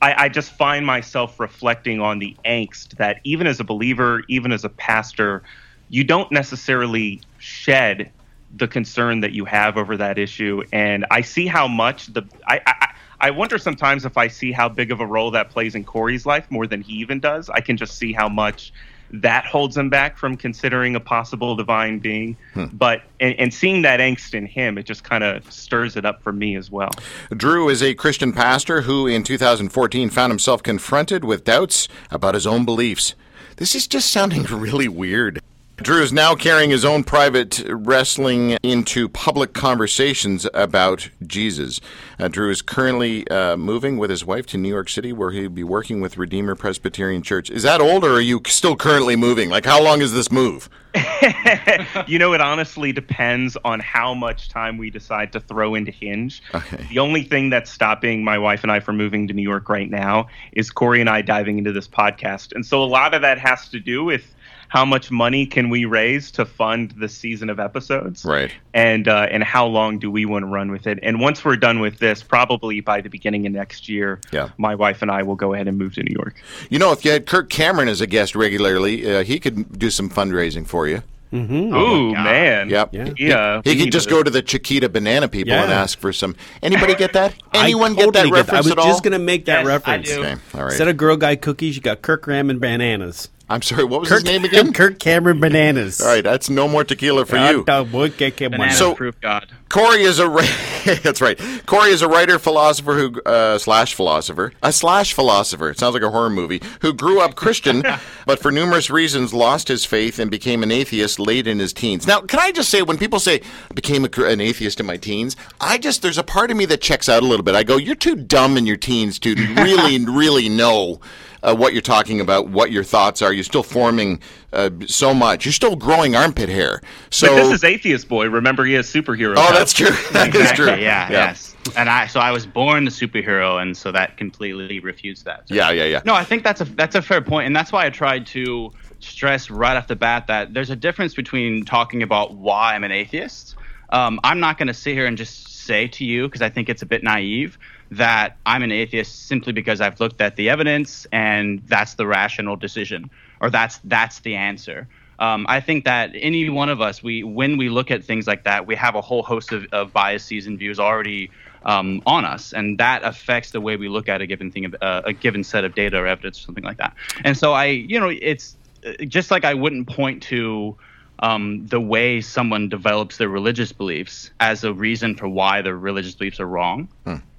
I, 0.02 0.24
I 0.24 0.28
just 0.28 0.52
find 0.52 0.86
myself 0.86 1.40
reflecting 1.40 2.00
on 2.00 2.20
the 2.20 2.36
angst 2.44 2.96
that 2.96 3.20
even 3.24 3.46
as 3.46 3.60
a 3.60 3.64
believer 3.64 4.22
even 4.28 4.52
as 4.52 4.64
a 4.64 4.68
pastor 4.68 5.42
you 5.88 6.04
don't 6.04 6.30
necessarily 6.30 7.20
shed 7.38 8.10
the 8.56 8.68
concern 8.68 9.20
that 9.20 9.32
you 9.32 9.44
have 9.44 9.76
over 9.76 9.96
that 9.96 10.18
issue 10.18 10.62
and 10.72 11.06
i 11.10 11.20
see 11.20 11.46
how 11.46 11.68
much 11.68 12.06
the 12.12 12.22
i, 12.46 12.60
I 12.66 12.88
I 13.22 13.30
wonder 13.30 13.58
sometimes 13.58 14.06
if 14.06 14.16
I 14.16 14.28
see 14.28 14.50
how 14.50 14.68
big 14.70 14.90
of 14.90 15.00
a 15.00 15.06
role 15.06 15.30
that 15.32 15.50
plays 15.50 15.74
in 15.74 15.84
Cory's 15.84 16.24
life 16.24 16.50
more 16.50 16.66
than 16.66 16.80
he 16.80 16.94
even 16.94 17.20
does. 17.20 17.50
I 17.50 17.60
can 17.60 17.76
just 17.76 17.98
see 17.98 18.14
how 18.14 18.30
much 18.30 18.72
that 19.12 19.44
holds 19.44 19.76
him 19.76 19.90
back 19.90 20.16
from 20.16 20.36
considering 20.36 20.94
a 20.94 21.00
possible 21.00 21.56
divine 21.56 21.98
being. 21.98 22.36
Hmm. 22.54 22.66
But 22.72 23.02
and, 23.18 23.34
and 23.38 23.52
seeing 23.52 23.82
that 23.82 24.00
angst 24.00 24.34
in 24.34 24.46
him, 24.46 24.78
it 24.78 24.84
just 24.84 25.04
kind 25.04 25.24
of 25.24 25.50
stirs 25.52 25.96
it 25.96 26.04
up 26.04 26.22
for 26.22 26.32
me 26.32 26.56
as 26.56 26.70
well. 26.70 26.90
Drew 27.30 27.68
is 27.68 27.82
a 27.82 27.94
Christian 27.94 28.32
pastor 28.32 28.82
who, 28.82 29.06
in 29.06 29.22
2014, 29.22 30.10
found 30.10 30.30
himself 30.30 30.62
confronted 30.62 31.24
with 31.24 31.44
doubts 31.44 31.88
about 32.10 32.34
his 32.34 32.46
own 32.46 32.64
beliefs. 32.64 33.14
This 33.56 33.74
is 33.74 33.86
just 33.86 34.10
sounding 34.10 34.42
really 34.50 34.88
weird. 34.88 35.40
Drew 35.82 36.02
is 36.02 36.12
now 36.12 36.34
carrying 36.34 36.68
his 36.68 36.84
own 36.84 37.04
private 37.04 37.62
wrestling 37.66 38.58
into 38.62 39.08
public 39.08 39.54
conversations 39.54 40.46
about 40.52 41.08
Jesus. 41.26 41.80
Uh, 42.18 42.28
Drew 42.28 42.50
is 42.50 42.60
currently 42.60 43.26
uh, 43.28 43.56
moving 43.56 43.96
with 43.96 44.10
his 44.10 44.22
wife 44.22 44.44
to 44.48 44.58
New 44.58 44.68
York 44.68 44.90
City, 44.90 45.14
where 45.14 45.30
he'll 45.30 45.48
be 45.48 45.64
working 45.64 46.02
with 46.02 46.18
Redeemer 46.18 46.54
Presbyterian 46.54 47.22
Church. 47.22 47.48
Is 47.48 47.62
that 47.62 47.80
old, 47.80 48.04
or 48.04 48.12
are 48.12 48.20
you 48.20 48.42
still 48.46 48.76
currently 48.76 49.16
moving? 49.16 49.48
Like, 49.48 49.64
how 49.64 49.82
long 49.82 50.02
is 50.02 50.12
this 50.12 50.30
move? 50.30 50.68
you 52.06 52.18
know, 52.18 52.34
it 52.34 52.42
honestly 52.42 52.92
depends 52.92 53.56
on 53.64 53.80
how 53.80 54.12
much 54.12 54.50
time 54.50 54.76
we 54.76 54.90
decide 54.90 55.32
to 55.32 55.40
throw 55.40 55.74
into 55.74 55.92
Hinge. 55.92 56.42
Okay. 56.54 56.84
The 56.90 56.98
only 56.98 57.22
thing 57.22 57.48
that's 57.48 57.70
stopping 57.70 58.22
my 58.22 58.36
wife 58.36 58.64
and 58.64 58.72
I 58.72 58.80
from 58.80 58.98
moving 58.98 59.28
to 59.28 59.34
New 59.34 59.42
York 59.42 59.68
right 59.70 59.88
now 59.88 60.26
is 60.52 60.70
Cory 60.70 61.00
and 61.00 61.08
I 61.08 61.22
diving 61.22 61.56
into 61.58 61.72
this 61.72 61.88
podcast. 61.88 62.52
And 62.54 62.66
so 62.66 62.82
a 62.82 62.84
lot 62.84 63.14
of 63.14 63.22
that 63.22 63.38
has 63.38 63.68
to 63.70 63.80
do 63.80 64.04
with 64.04 64.34
how 64.70 64.84
much 64.84 65.10
money 65.10 65.44
can 65.46 65.68
we 65.68 65.84
raise 65.84 66.30
to 66.30 66.44
fund 66.46 66.92
the 66.96 67.08
season 67.08 67.50
of 67.50 67.58
episodes 67.60 68.24
Right. 68.24 68.50
and 68.72 69.06
uh, 69.08 69.26
and 69.30 69.42
how 69.44 69.66
long 69.66 69.98
do 69.98 70.10
we 70.10 70.24
want 70.24 70.44
to 70.44 70.46
run 70.46 70.70
with 70.70 70.86
it 70.86 70.98
and 71.02 71.20
once 71.20 71.44
we're 71.44 71.56
done 71.56 71.80
with 71.80 71.98
this 71.98 72.22
probably 72.22 72.80
by 72.80 73.00
the 73.00 73.08
beginning 73.10 73.46
of 73.46 73.52
next 73.52 73.88
year 73.88 74.20
Yeah. 74.32 74.50
my 74.58 74.74
wife 74.74 75.02
and 75.02 75.10
i 75.10 75.22
will 75.22 75.36
go 75.36 75.52
ahead 75.54 75.68
and 75.68 75.76
move 75.76 75.94
to 75.96 76.02
new 76.02 76.14
york 76.14 76.36
You 76.70 76.78
know, 76.78 76.92
if 76.92 77.04
you 77.04 77.10
had 77.10 77.26
Kirk 77.26 77.50
Cameron 77.50 77.88
as 77.88 78.00
a 78.00 78.06
guest 78.06 78.34
regularly, 78.36 78.94
uh, 79.14 79.22
he 79.24 79.38
could 79.40 79.78
do 79.78 79.90
some 79.90 80.08
fundraising 80.08 80.66
for 80.66 80.86
you. 80.88 81.02
ooh 81.34 82.12
man 82.12 82.68
Yep. 82.68 82.94
Yeah. 82.94 83.08
yeah 83.16 83.60
He 83.64 83.70
we 83.76 83.84
could 83.84 83.92
just 83.92 84.08
to- 84.08 84.14
go 84.14 84.22
to 84.22 84.30
the 84.30 84.42
Chiquita 84.42 84.88
Banana 84.88 85.28
people 85.28 85.52
and 85.54 85.72
ask 85.72 85.98
for 85.98 86.12
some. 86.12 86.34
Anybody 86.62 86.94
get 86.94 87.12
that? 87.14 87.34
Anyone 87.54 87.94
totally 87.94 88.06
get 88.06 88.12
that 88.14 88.24
that. 88.24 88.32
reference 88.32 88.66
I 88.66 88.68
was 88.68 88.72
at 88.72 88.78
all? 88.78 88.86
just 88.86 89.02
gonna 89.04 89.18
make 89.18 89.44
that 89.46 89.58
Yes, 89.64 89.66
I 89.66 89.70
reference. 89.70 90.08
do. 90.08 90.20
Okay, 90.20 90.34
all 90.54 90.60
right. 90.62 90.66
Instead 90.70 90.88
of 90.88 90.96
Girl 90.96 91.16
Guide 91.16 91.40
cookies, 91.40 91.76
you 91.76 91.82
got 91.82 92.02
Kirk 92.02 92.26
Ram 92.26 92.50
and 92.50 92.60
bananas. 92.60 93.28
I'm 93.50 93.62
sorry. 93.62 93.84
What 93.84 94.00
was 94.00 94.08
Kirk, 94.08 94.18
his 94.20 94.24
name 94.24 94.44
again? 94.44 94.72
Kirk 94.74 94.98
Cameron 95.00 95.40
bananas. 95.40 96.00
All 96.00 96.06
right, 96.06 96.22
that's 96.24 96.48
no 96.48 96.68
more 96.68 96.84
tequila 96.84 97.26
for 97.26 97.36
Hot 97.36 97.50
you. 97.52 97.64
dog, 97.64 97.90
boy, 97.90 98.10
que- 98.10 98.30
que 98.30 98.48
Banana 98.48 98.72
So- 98.72 98.94
proof 98.94 99.20
God. 99.20 99.48
Cory 99.68 100.02
is 100.02 100.18
a 100.18 100.28
ri- 100.28 100.48
that's 101.04 101.20
right. 101.20 101.38
Cory 101.64 101.90
is 101.90 102.02
a 102.02 102.08
writer, 102.08 102.40
philosopher 102.40 102.94
who 102.94 103.20
uh, 103.22 103.56
slash 103.56 103.94
philosopher, 103.94 104.52
a 104.64 104.72
slash 104.72 105.12
philosopher. 105.14 105.70
It 105.70 105.78
sounds 105.78 105.94
like 105.94 106.02
a 106.02 106.10
horror 106.10 106.28
movie. 106.30 106.60
Who 106.82 106.92
grew 106.92 107.20
up 107.20 107.36
Christian, 107.36 107.84
but 108.26 108.40
for 108.40 108.50
numerous 108.50 108.90
reasons 108.90 109.32
lost 109.32 109.68
his 109.68 109.84
faith 109.84 110.18
and 110.18 110.28
became 110.28 110.64
an 110.64 110.72
atheist 110.72 111.20
late 111.20 111.46
in 111.46 111.60
his 111.60 111.72
teens. 111.72 112.04
Now, 112.04 112.20
can 112.20 112.40
I 112.40 112.50
just 112.50 112.68
say, 112.68 112.82
when 112.82 112.98
people 112.98 113.20
say 113.20 113.42
became 113.72 114.04
a, 114.04 114.22
an 114.24 114.40
atheist 114.40 114.80
in 114.80 114.86
my 114.86 114.96
teens, 114.96 115.36
I 115.60 115.78
just 115.78 116.02
there's 116.02 116.18
a 116.18 116.24
part 116.24 116.50
of 116.50 116.56
me 116.56 116.64
that 116.66 116.80
checks 116.80 117.08
out 117.08 117.22
a 117.22 117.26
little 117.26 117.44
bit. 117.44 117.54
I 117.54 117.62
go, 117.62 117.76
you're 117.76 117.94
too 117.94 118.16
dumb 118.16 118.56
in 118.56 118.66
your 118.66 118.76
teens 118.76 119.20
to 119.20 119.34
really, 119.54 120.04
really 120.04 120.48
know. 120.48 121.00
Uh, 121.42 121.56
what 121.56 121.72
you're 121.72 121.80
talking 121.82 122.20
about, 122.20 122.48
what 122.48 122.70
your 122.70 122.84
thoughts 122.84 123.22
are. 123.22 123.32
You're 123.32 123.44
still 123.44 123.62
forming 123.62 124.20
uh, 124.52 124.70
so 124.86 125.14
much. 125.14 125.46
You're 125.46 125.52
still 125.52 125.74
growing 125.76 126.14
armpit 126.14 126.48
hair. 126.48 126.82
So 127.10 127.28
but 127.28 127.36
this 127.36 127.52
is 127.52 127.64
atheist 127.64 128.08
boy 128.08 128.28
remember 128.28 128.64
he 128.64 128.74
has 128.74 128.86
superhero 128.92 129.32
Oh, 129.32 129.36
powers. 129.46 129.58
that's 129.58 129.72
true. 129.72 129.86
That 130.12 130.34
is 130.34 130.52
true. 130.52 130.66
Exactly, 130.66 130.84
Yeah, 130.84 131.10
yes. 131.10 131.56
And 131.76 131.88
I 131.88 132.06
so 132.06 132.20
I 132.20 132.30
was 132.30 132.46
born 132.46 132.84
the 132.84 132.90
superhero, 132.90 133.60
and 133.62 133.76
so 133.76 133.90
that 133.92 134.16
completely 134.16 134.80
refutes 134.80 135.22
that. 135.22 135.48
So- 135.48 135.54
Yeah, 135.54 135.70
yeah, 135.70 135.84
yeah. 135.84 136.00
No, 136.04 136.14
I 136.14 136.24
think 136.24 136.42
that's 136.44 136.60
a 136.60 136.64
that's 136.64 136.94
a 136.94 137.02
fair 137.02 137.20
point, 137.22 137.46
and 137.46 137.54
that's 137.56 137.72
why 137.72 137.86
I 137.86 137.90
tried 137.90 138.26
to 138.28 138.70
stress 138.98 139.50
right 139.50 139.76
off 139.76 139.86
the 139.86 139.96
bat 139.96 140.26
that 140.26 140.52
there's 140.52 140.70
a 140.70 140.76
difference 140.76 141.14
between 141.14 141.64
talking 141.64 142.02
about 142.02 142.34
why 142.34 142.74
I'm 142.74 142.84
an 142.84 142.92
atheist. 142.92 143.56
Um, 143.90 144.20
I'm 144.22 144.40
not 144.40 144.56
going 144.58 144.68
to 144.68 144.74
sit 144.74 144.94
here 144.94 145.06
and 145.06 145.16
just 145.18 145.49
say 145.70 145.86
to 145.86 146.04
you 146.04 146.26
because 146.26 146.42
I 146.42 146.50
think 146.50 146.68
it's 146.68 146.82
a 146.82 146.86
bit 146.94 147.02
naive 147.04 147.56
that 147.92 148.36
I'm 148.44 148.62
an 148.62 148.72
atheist 148.72 149.28
simply 149.28 149.52
because 149.52 149.80
I've 149.80 149.98
looked 150.00 150.20
at 150.20 150.34
the 150.34 150.50
evidence 150.50 151.06
and 151.12 151.62
that's 151.66 151.94
the 151.94 152.06
rational 152.06 152.56
decision 152.56 153.10
or 153.40 153.50
that's 153.50 153.78
that's 153.84 154.18
the 154.20 154.34
answer. 154.34 154.88
Um, 155.20 155.46
I 155.48 155.60
think 155.60 155.84
that 155.84 156.10
any 156.14 156.48
one 156.48 156.70
of 156.70 156.80
us, 156.80 157.02
we 157.02 157.22
when 157.22 157.58
we 157.58 157.68
look 157.68 157.90
at 157.90 158.02
things 158.04 158.26
like 158.26 158.42
that, 158.44 158.66
we 158.66 158.74
have 158.74 158.94
a 158.96 159.02
whole 159.08 159.22
host 159.22 159.52
of, 159.52 159.66
of 159.70 159.92
biases 159.92 160.46
and 160.48 160.58
views 160.58 160.80
already 160.80 161.30
um, 161.72 162.02
on 162.06 162.24
us, 162.24 162.54
and 162.58 162.78
that 162.78 163.04
affects 163.04 163.50
the 163.50 163.60
way 163.60 163.76
we 163.76 163.88
look 163.88 164.08
at 164.08 164.22
a 164.22 164.26
given 164.26 164.50
thing, 164.50 164.72
uh, 164.80 165.02
a 165.04 165.12
given 165.12 165.44
set 165.44 165.62
of 165.64 165.74
data 165.74 165.96
or 165.98 166.06
evidence, 166.06 166.38
or 166.38 166.42
something 166.46 166.64
like 166.64 166.78
that. 166.78 166.94
And 167.22 167.36
so 167.36 167.52
I, 167.52 167.66
you 167.66 168.00
know, 168.00 168.08
it's 168.08 168.56
uh, 168.86 169.04
just 169.16 169.30
like 169.30 169.44
I 169.44 169.52
wouldn't 169.52 169.86
point 169.88 170.22
to 170.32 170.76
um, 171.20 171.66
the 171.66 171.80
way 171.80 172.20
someone 172.20 172.68
develops 172.68 173.18
their 173.18 173.28
religious 173.28 173.72
beliefs 173.72 174.30
as 174.40 174.64
a 174.64 174.72
reason 174.72 175.14
for 175.14 175.28
why 175.28 175.62
their 175.62 175.76
religious 175.76 176.14
beliefs 176.14 176.40
are 176.40 176.46
wrong. 176.46 176.88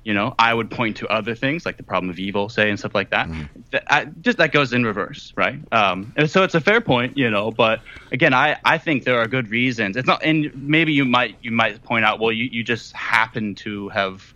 You 0.03 0.15
know, 0.15 0.33
I 0.39 0.51
would 0.51 0.71
point 0.71 0.97
to 0.97 1.07
other 1.09 1.35
things 1.35 1.63
like 1.63 1.77
the 1.77 1.83
problem 1.83 2.09
of 2.09 2.17
evil, 2.17 2.49
say, 2.49 2.69
and 2.71 2.79
stuff 2.79 2.95
like 2.95 3.11
that. 3.11 3.27
That 3.69 3.83
I, 3.87 4.05
just 4.05 4.39
that 4.39 4.51
goes 4.51 4.73
in 4.73 4.83
reverse, 4.83 5.31
right? 5.35 5.59
Um, 5.71 6.13
and 6.15 6.27
so 6.27 6.41
it's 6.43 6.55
a 6.55 6.59
fair 6.59 6.81
point, 6.81 7.17
you 7.17 7.29
know. 7.29 7.51
But 7.51 7.81
again, 8.11 8.33
I, 8.33 8.57
I 8.65 8.79
think 8.79 9.03
there 9.03 9.19
are 9.19 9.27
good 9.27 9.49
reasons. 9.49 9.95
It's 9.97 10.07
not, 10.07 10.23
and 10.23 10.51
maybe 10.55 10.91
you 10.93 11.05
might 11.05 11.37
you 11.43 11.51
might 11.51 11.83
point 11.83 12.03
out, 12.03 12.19
well, 12.19 12.31
you, 12.31 12.45
you 12.45 12.63
just 12.63 12.93
happen 12.93 13.53
to 13.55 13.89
have 13.89 14.33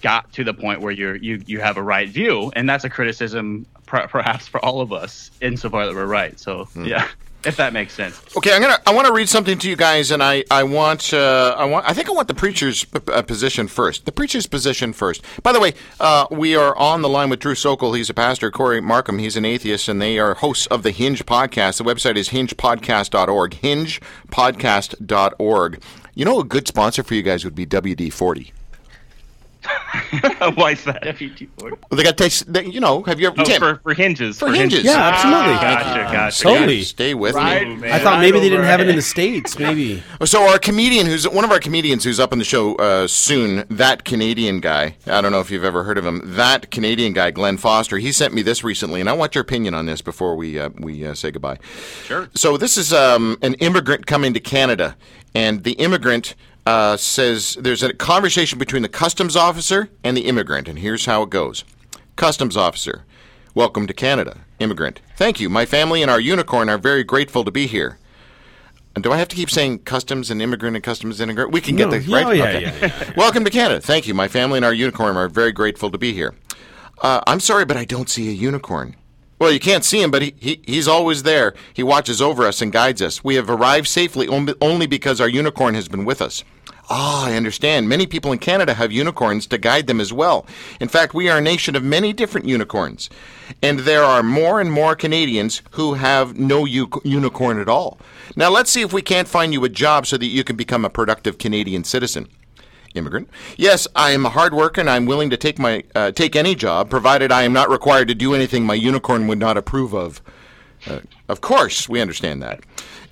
got 0.00 0.32
to 0.34 0.44
the 0.44 0.54
point 0.54 0.80
where 0.80 0.92
you're 0.92 1.16
you 1.16 1.42
you 1.46 1.60
have 1.60 1.76
a 1.76 1.82
right 1.82 2.08
view, 2.08 2.50
and 2.56 2.66
that's 2.66 2.84
a 2.84 2.90
criticism 2.90 3.66
per, 3.84 4.06
perhaps 4.08 4.48
for 4.48 4.64
all 4.64 4.80
of 4.80 4.90
us 4.90 5.30
insofar 5.40 5.84
that 5.86 5.94
we're 5.94 6.06
right. 6.06 6.40
So 6.40 6.66
yeah. 6.76 7.08
If 7.46 7.56
that 7.56 7.72
makes 7.72 7.92
sense. 7.92 8.20
Okay, 8.36 8.54
I'm 8.54 8.62
gonna. 8.62 8.78
I 8.86 8.94
want 8.94 9.06
to 9.06 9.12
read 9.12 9.28
something 9.28 9.58
to 9.58 9.68
you 9.68 9.76
guys, 9.76 10.10
and 10.10 10.22
I, 10.22 10.44
I 10.50 10.62
want. 10.64 11.12
Uh, 11.12 11.54
I 11.58 11.64
want. 11.64 11.88
I 11.88 11.92
think 11.92 12.08
I 12.08 12.12
want 12.12 12.28
the 12.28 12.34
preacher's 12.34 12.84
p- 12.84 13.00
uh, 13.12 13.22
position 13.22 13.68
first. 13.68 14.06
The 14.06 14.12
preacher's 14.12 14.46
position 14.46 14.92
first. 14.92 15.22
By 15.42 15.52
the 15.52 15.60
way, 15.60 15.74
uh, 16.00 16.26
we 16.30 16.56
are 16.56 16.76
on 16.76 17.02
the 17.02 17.08
line 17.08 17.30
with 17.30 17.40
Drew 17.40 17.54
Sokol. 17.54 17.92
He's 17.94 18.10
a 18.10 18.14
pastor. 18.14 18.50
Cory 18.50 18.80
Markum. 18.80 19.20
He's 19.20 19.36
an 19.36 19.44
atheist, 19.44 19.88
and 19.88 20.00
they 20.00 20.18
are 20.18 20.34
hosts 20.34 20.66
of 20.68 20.82
the 20.82 20.90
Hinge 20.90 21.24
podcast. 21.26 21.78
The 21.78 21.84
website 21.84 22.16
is 22.16 22.30
hingepodcast.org. 22.30 23.52
Hingepodcast.org. 23.52 25.82
You 26.14 26.24
know, 26.24 26.40
a 26.40 26.44
good 26.44 26.66
sponsor 26.68 27.02
for 27.02 27.14
you 27.14 27.22
guys 27.22 27.44
would 27.44 27.54
be 27.54 27.66
WD 27.66 28.12
forty. 28.12 28.52
Why 30.54 30.72
is 30.72 30.84
that? 30.84 31.02
Well, 31.60 31.72
they 31.90 32.02
got 32.02 32.16
taste. 32.18 32.52
They, 32.52 32.66
you 32.66 32.80
know, 32.80 33.02
have 33.04 33.20
you 33.20 33.28
ever? 33.28 33.36
Oh, 33.40 33.44
Tim, 33.44 33.60
for, 33.60 33.76
for 33.76 33.94
hinges. 33.94 34.38
For 34.38 34.52
hinges. 34.52 34.84
Yeah, 34.84 34.96
absolutely. 34.98 35.54
Gotcha, 35.54 36.12
gotcha. 36.12 36.42
Totally. 36.42 36.82
Stay 36.82 37.14
with 37.14 37.34
Right. 37.34 37.66
me. 37.78 37.90
I 37.90 37.98
thought 37.98 38.20
maybe 38.20 38.40
they 38.40 38.48
didn't 38.48 38.66
have 38.66 38.80
it 38.80 38.88
in 38.88 38.96
the 38.96 39.02
states. 39.14 39.58
Maybe. 39.58 40.02
So 40.24 40.42
our 40.48 40.58
comedian, 40.58 41.06
who's 41.06 41.28
one 41.28 41.44
of 41.44 41.50
our 41.50 41.60
comedians, 41.60 42.04
who's 42.04 42.20
up 42.20 42.32
on 42.32 42.38
the 42.38 42.44
show 42.44 42.74
uh, 42.76 43.06
soon, 43.06 43.64
that 43.70 44.04
Canadian 44.04 44.60
guy. 44.60 44.96
I 45.06 45.20
don't 45.20 45.32
know 45.32 45.40
if 45.40 45.50
you've 45.50 45.64
ever 45.64 45.84
heard 45.84 45.98
of 45.98 46.04
him. 46.06 46.22
That 46.24 46.70
Canadian 46.70 47.12
guy, 47.12 47.30
Glenn 47.30 47.56
Foster. 47.56 47.98
He 47.98 48.12
sent 48.12 48.34
me 48.34 48.42
this 48.42 48.62
recently, 48.64 49.00
and 49.00 49.08
I 49.08 49.12
want 49.14 49.34
your 49.34 49.42
opinion 49.42 49.74
on 49.74 49.86
this 49.86 50.02
before 50.02 50.36
we 50.36 50.58
uh, 50.58 50.70
we 50.78 51.06
uh, 51.06 51.14
say 51.14 51.30
goodbye. 51.30 51.58
Sure. 52.04 52.28
So 52.34 52.56
this 52.56 52.76
is 52.76 52.92
um, 52.92 53.38
an 53.42 53.54
immigrant 53.54 54.06
coming 54.06 54.34
to 54.34 54.40
Canada, 54.40 54.96
and 55.34 55.64
the 55.64 55.72
immigrant 55.72 56.34
uh, 56.66 56.96
says 56.96 57.56
there's 57.60 57.82
a 57.82 57.92
conversation 57.92 58.58
between 58.58 58.82
the 58.82 58.88
customs 58.88 59.36
officer 59.36 59.88
and 60.02 60.16
the 60.16 60.22
immigrant, 60.26 60.68
and 60.68 60.78
here's 60.78 61.06
how 61.06 61.22
it 61.22 61.30
goes: 61.30 61.64
Customs 62.16 62.56
officer, 62.56 63.04
welcome 63.54 63.86
to 63.86 63.92
Canada. 63.94 64.38
Immigrant, 64.60 65.00
thank 65.16 65.40
you. 65.40 65.48
My 65.50 65.66
family 65.66 66.00
and 66.00 66.10
our 66.10 66.20
unicorn 66.20 66.68
are 66.68 66.78
very 66.78 67.04
grateful 67.04 67.44
to 67.44 67.50
be 67.50 67.66
here. 67.66 67.98
And 68.94 69.02
do 69.02 69.10
I 69.10 69.16
have 69.18 69.26
to 69.28 69.36
keep 69.36 69.50
saying 69.50 69.80
customs 69.80 70.30
and 70.30 70.40
immigrant 70.40 70.76
and 70.76 70.82
customs 70.84 71.20
and 71.20 71.28
immigrant? 71.28 71.50
We 71.50 71.60
can 71.60 71.74
get 71.74 71.86
No, 71.90 71.98
the 71.98 72.00
yeah, 72.00 72.16
right. 72.16 72.26
oh, 72.26 72.30
yeah, 72.30 72.44
Okay. 72.44 72.62
yeah, 72.62 72.76
yeah, 72.80 73.12
Welcome 73.16 73.44
to 73.44 73.50
Canada. 73.50 73.80
Thank 73.80 74.06
you. 74.06 74.14
My 74.14 74.28
family 74.28 74.56
and 74.58 74.64
our 74.64 74.72
unicorn 74.72 75.16
are 75.16 75.26
very 75.28 75.50
grateful 75.50 75.90
to 75.90 75.98
be 75.98 76.12
here. 76.12 76.32
Uh, 77.02 77.20
I'm 77.26 77.40
sorry, 77.40 77.64
but 77.64 77.76
I 77.76 77.84
don't 77.84 78.08
see 78.08 78.28
a 78.28 78.32
unicorn. 78.32 78.94
Well, 79.40 79.50
you 79.50 79.58
can't 79.58 79.84
see 79.84 80.00
him, 80.00 80.12
but 80.12 80.22
he, 80.22 80.34
he 80.38 80.60
he's 80.64 80.86
always 80.86 81.24
there. 81.24 81.54
He 81.74 81.82
watches 81.82 82.22
over 82.22 82.44
us 82.46 82.62
and 82.62 82.72
guides 82.72 83.02
us. 83.02 83.24
We 83.24 83.34
have 83.34 83.50
arrived 83.50 83.88
safely 83.88 84.28
only 84.28 84.86
because 84.86 85.20
our 85.20 85.28
unicorn 85.28 85.74
has 85.74 85.88
been 85.88 86.04
with 86.04 86.22
us. 86.22 86.44
Ah, 86.90 87.26
I 87.26 87.34
understand. 87.34 87.88
Many 87.88 88.06
people 88.06 88.30
in 88.30 88.38
Canada 88.38 88.74
have 88.74 88.92
unicorns 88.92 89.46
to 89.46 89.58
guide 89.58 89.86
them 89.86 90.00
as 90.00 90.12
well. 90.12 90.46
In 90.80 90.88
fact, 90.88 91.14
we 91.14 91.30
are 91.30 91.38
a 91.38 91.42
nation 91.42 91.76
of 91.76 91.82
many 91.82 92.12
different 92.12 92.46
unicorns. 92.46 93.08
And 93.62 93.80
there 93.80 94.04
are 94.04 94.22
more 94.22 94.60
and 94.60 94.70
more 94.70 94.94
Canadians 94.94 95.62
who 95.72 95.94
have 95.94 96.38
no 96.38 96.66
u- 96.66 96.90
unicorn 97.02 97.58
at 97.58 97.70
all. 97.70 97.98
Now, 98.36 98.50
let's 98.50 98.70
see 98.70 98.82
if 98.82 98.92
we 98.92 99.00
can't 99.00 99.28
find 99.28 99.52
you 99.54 99.64
a 99.64 99.68
job 99.70 100.06
so 100.06 100.18
that 100.18 100.26
you 100.26 100.44
can 100.44 100.56
become 100.56 100.84
a 100.84 100.90
productive 100.90 101.38
Canadian 101.38 101.84
citizen. 101.84 102.28
Immigrant. 102.94 103.28
Yes, 103.56 103.88
I 103.96 104.10
am 104.10 104.24
a 104.24 104.30
hard 104.30 104.54
worker 104.54 104.80
and 104.80 104.88
I'm 104.88 105.06
willing 105.06 105.30
to 105.30 105.36
take 105.36 105.58
my 105.58 105.82
uh, 105.96 106.12
take 106.12 106.36
any 106.36 106.54
job, 106.54 106.90
provided 106.90 107.32
I 107.32 107.42
am 107.42 107.52
not 107.52 107.68
required 107.68 108.06
to 108.08 108.14
do 108.14 108.34
anything 108.34 108.64
my 108.64 108.74
unicorn 108.74 109.26
would 109.26 109.40
not 109.40 109.56
approve 109.56 109.92
of. 109.92 110.22
Uh, 110.86 111.00
of 111.28 111.40
course, 111.40 111.88
we 111.88 112.00
understand 112.00 112.40
that. 112.42 112.60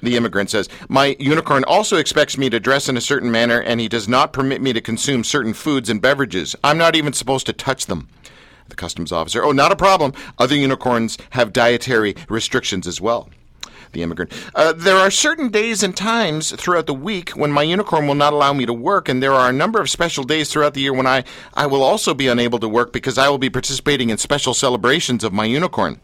The 0.03 0.17
immigrant 0.17 0.51
says, 0.51 0.69
My 0.89 1.17
unicorn 1.21 1.63
also 1.65 1.97
expects 1.97 2.37
me 2.37 2.51
to 2.51 2.59
dress 2.59 2.89
in 2.89 2.97
a 2.97 3.01
certain 3.01 3.31
manner, 3.31 3.61
and 3.61 3.81
he 3.81 3.89
does 3.89 4.09
not 4.09 4.33
permit 4.33 4.61
me 4.61 4.73
to 4.73 4.81
consume 4.81 5.23
certain 5.23 5.55
foods 5.55 5.89
and 5.89 6.03
beverages. 6.03 6.57
I'm 6.65 6.77
not 6.77 6.97
even 6.97 7.13
supposed 7.13 7.47
to 7.47 7.53
touch 7.53 7.87
them. 7.87 8.09
The 8.69 8.75
customs 8.75 9.13
officer, 9.13 9.45
Oh, 9.45 9.53
not 9.53 9.71
a 9.71 9.77
problem. 9.77 10.13
Other 10.39 10.57
unicorns 10.57 11.19
have 11.31 11.53
dietary 11.53 12.17
restrictions 12.29 12.87
as 12.87 13.01
well. 13.01 13.29
The 13.93 14.03
immigrant, 14.03 14.33
uh, 14.57 14.73
There 14.73 14.97
are 14.97 15.11
certain 15.11 15.51
days 15.51 15.85
and 15.85 15.97
times 15.97 16.51
throughout 16.51 16.87
the 16.87 16.95
week 16.95 17.31
when 17.31 17.53
my 17.53 17.63
unicorn 17.63 18.09
will 18.09 18.15
not 18.15 18.33
allow 18.33 18.53
me 18.53 18.67
to 18.67 18.73
work, 18.73 19.09
and 19.09 19.23
there 19.23 19.35
are 19.35 19.51
a 19.51 19.53
number 19.53 19.81
of 19.81 19.91
special 19.91 20.25
days 20.25 20.51
throughout 20.51 20.75
the 20.75 20.81
year 20.81 20.95
when 20.95 21.07
I, 21.07 21.23
I 21.55 21.67
will 21.67 21.83
also 21.83 22.13
be 22.13 22.27
unable 22.27 22.59
to 22.59 22.69
work 22.69 22.93
because 22.93 23.19
I 23.19 23.29
will 23.29 23.39
be 23.39 23.51
participating 23.51 24.11
in 24.11 24.19
special 24.19 24.55
celebrations 24.55 25.23
of 25.23 25.33
my 25.33 25.45
unicorn 25.45 26.01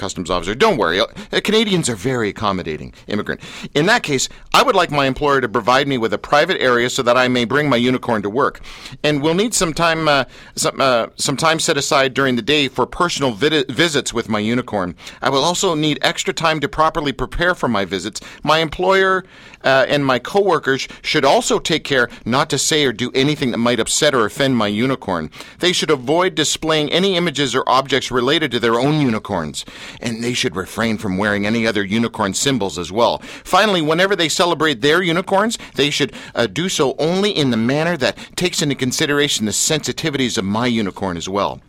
customs 0.00 0.30
officer. 0.30 0.54
Don't 0.54 0.78
worry. 0.78 0.98
Uh, 0.98 1.06
Canadians 1.44 1.88
are 1.88 1.94
very 1.94 2.30
accommodating. 2.30 2.92
Immigrant. 3.06 3.40
In 3.74 3.86
that 3.86 4.02
case, 4.02 4.28
I 4.54 4.62
would 4.62 4.74
like 4.74 4.90
my 4.90 5.06
employer 5.06 5.40
to 5.40 5.48
provide 5.48 5.86
me 5.86 5.98
with 5.98 6.12
a 6.12 6.18
private 6.18 6.60
area 6.60 6.88
so 6.88 7.02
that 7.02 7.16
I 7.16 7.28
may 7.28 7.44
bring 7.44 7.68
my 7.68 7.76
unicorn 7.76 8.22
to 8.22 8.30
work. 8.30 8.60
And 9.04 9.22
we'll 9.22 9.34
need 9.34 9.52
some 9.54 9.74
time, 9.74 10.08
uh, 10.08 10.24
some, 10.56 10.80
uh, 10.80 11.08
some 11.16 11.36
time 11.36 11.60
set 11.60 11.76
aside 11.76 12.14
during 12.14 12.36
the 12.36 12.42
day 12.42 12.66
for 12.68 12.86
personal 12.86 13.32
vid- 13.32 13.70
visits 13.70 14.14
with 14.14 14.28
my 14.28 14.38
unicorn. 14.38 14.96
I 15.20 15.28
will 15.28 15.44
also 15.44 15.74
need 15.74 15.98
extra 16.00 16.32
time 16.32 16.60
to 16.60 16.68
properly 16.68 17.12
prepare 17.12 17.54
for 17.54 17.68
my 17.68 17.84
visits. 17.84 18.20
My 18.42 18.58
employer 18.58 19.24
uh, 19.64 19.86
and 19.88 20.04
my 20.04 20.18
coworkers 20.18 20.88
should 21.02 21.24
also 21.24 21.58
take 21.58 21.84
care 21.84 22.08
not 22.24 22.50
to 22.50 22.58
say 22.58 22.84
or 22.84 22.92
do 22.92 23.10
anything 23.14 23.50
that 23.50 23.58
might 23.58 23.80
upset 23.80 24.14
or 24.14 24.24
offend 24.24 24.56
my 24.56 24.66
unicorn. 24.66 25.30
They 25.58 25.72
should 25.72 25.90
avoid 25.90 26.34
displaying 26.34 26.90
any 26.90 27.16
images 27.16 27.54
or 27.54 27.68
objects 27.68 28.10
related 28.10 28.50
to 28.52 28.60
their 28.60 28.74
own 28.74 29.00
unicorns 29.00 29.64
and 30.00 30.22
they 30.22 30.34
should 30.34 30.56
refrain 30.56 30.98
from 30.98 31.18
wearing 31.18 31.46
any 31.46 31.66
other 31.66 31.84
unicorn 31.84 32.34
symbols 32.34 32.78
as 32.78 32.92
well. 32.92 33.18
Finally, 33.18 33.82
whenever 33.82 34.16
they 34.16 34.28
celebrate 34.28 34.80
their 34.80 35.02
unicorns, 35.02 35.58
they 35.74 35.90
should 35.90 36.12
uh, 36.34 36.46
do 36.46 36.68
so 36.68 36.94
only 36.98 37.30
in 37.30 37.50
the 37.50 37.56
manner 37.56 37.96
that 37.96 38.16
takes 38.36 38.62
into 38.62 38.74
consideration 38.74 39.46
the 39.46 39.52
sensitivities 39.52 40.38
of 40.38 40.44
my 40.44 40.66
unicorn 40.66 41.16
as 41.16 41.28
well. 41.28 41.60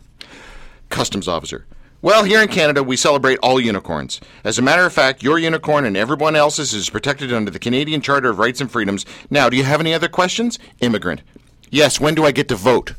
Customs 0.88 1.28
officer. 1.28 1.66
Well, 2.02 2.24
here 2.24 2.42
in 2.42 2.48
Canada, 2.48 2.82
we 2.82 2.96
celebrate 2.96 3.38
all 3.38 3.60
unicorns. 3.60 4.20
As 4.44 4.58
a 4.58 4.62
matter 4.62 4.84
of 4.84 4.92
fact, 4.92 5.22
your 5.22 5.38
unicorn 5.38 5.84
and 5.84 5.96
everyone 5.96 6.36
else's 6.36 6.74
is 6.74 6.90
protected 6.90 7.32
under 7.32 7.50
the 7.50 7.60
Canadian 7.60 8.00
Charter 8.00 8.30
of 8.30 8.38
Rights 8.38 8.60
and 8.60 8.70
Freedoms. 8.70 9.06
Now, 9.30 9.48
do 9.48 9.56
you 9.56 9.62
have 9.64 9.80
any 9.80 9.94
other 9.94 10.08
questions? 10.08 10.58
Immigrant. 10.80 11.22
Yes, 11.70 12.00
when 12.00 12.14
do 12.14 12.24
I 12.24 12.32
get 12.32 12.48
to 12.48 12.56
vote? 12.56 12.94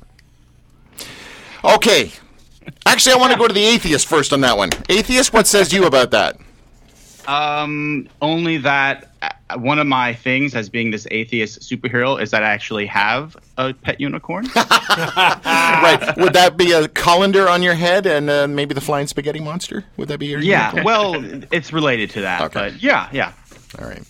Okay, 1.65 2.13
Actually, 2.85 3.13
I 3.13 3.17
want 3.17 3.33
to 3.33 3.39
go 3.39 3.47
to 3.47 3.53
the 3.53 3.63
atheist 3.63 4.07
first 4.07 4.33
on 4.33 4.41
that 4.41 4.57
one. 4.57 4.69
Atheist, 4.89 5.33
what 5.33 5.47
says 5.47 5.73
you 5.73 5.85
about 5.85 6.11
that? 6.11 6.37
Um, 7.27 8.07
only 8.21 8.57
that 8.57 9.11
one 9.57 9.77
of 9.79 9.87
my 9.87 10.13
things 10.13 10.55
as 10.55 10.69
being 10.69 10.91
this 10.91 11.05
atheist 11.11 11.61
superhero 11.61 12.21
is 12.21 12.31
that 12.31 12.43
I 12.43 12.49
actually 12.49 12.85
have 12.87 13.37
a 13.57 13.73
pet 13.73 13.99
unicorn. 13.99 14.45
right. 14.55 16.13
Would 16.17 16.33
that 16.33 16.55
be 16.57 16.71
a 16.71 16.87
colander 16.87 17.47
on 17.47 17.61
your 17.61 17.75
head 17.75 18.05
and 18.05 18.29
uh, 18.29 18.47
maybe 18.47 18.73
the 18.73 18.81
flying 18.81 19.07
spaghetti 19.07 19.39
monster? 19.39 19.85
Would 19.97 20.07
that 20.07 20.17
be 20.19 20.27
your 20.27 20.39
yeah, 20.39 20.71
unicorn? 20.75 20.83
well, 20.85 21.43
it's 21.51 21.71
related 21.73 22.09
to 22.11 22.21
that, 22.21 22.41
Okay. 22.41 22.69
but 22.71 22.81
yeah, 22.81 23.09
yeah. 23.11 23.33
All 23.79 23.87
right. 23.87 24.03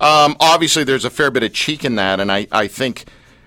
Um, 0.00 0.36
obviously, 0.40 0.84
there's 0.84 1.04
a 1.04 1.10
fair 1.10 1.30
bit 1.30 1.42
of 1.42 1.52
cheek 1.52 1.84
in 1.84 1.96
that, 1.96 2.18
and 2.20 2.32
I, 2.32 2.46
I 2.50 2.66
think 2.66 3.04